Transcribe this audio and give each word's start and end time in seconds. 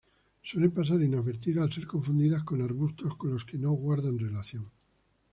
Suelen 0.41 0.71
pasar 0.71 0.99
inadvertidas 1.03 1.61
al 1.63 1.71
ser 1.71 1.85
confundidas 1.85 2.41
con 2.43 2.59
arbustos 2.59 3.15
con 3.17 3.33
los 3.33 3.45
que 3.45 3.59
no 3.59 3.69
guardan 3.73 4.17
relación. 4.17 4.65